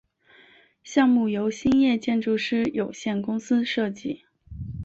[0.83, 4.23] 项目由兴业建筑师有限公司设计。